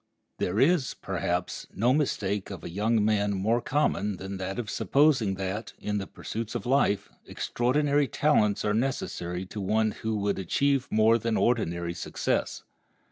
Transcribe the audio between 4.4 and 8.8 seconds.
of supposing that, in the pursuits of life, extraordinary talents are